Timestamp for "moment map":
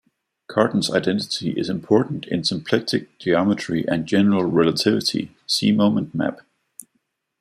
5.71-6.39